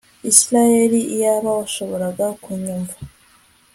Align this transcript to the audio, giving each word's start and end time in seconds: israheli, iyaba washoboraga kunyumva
israheli, 0.31 0.99
iyaba 1.15 1.49
washoboraga 1.59 2.27
kunyumva 2.43 2.95